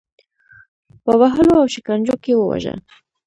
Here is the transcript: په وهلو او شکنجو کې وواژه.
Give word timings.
په 1.03 1.11
وهلو 1.21 1.53
او 1.61 1.67
شکنجو 1.73 2.15
کې 2.23 2.33
وواژه. 2.35 2.75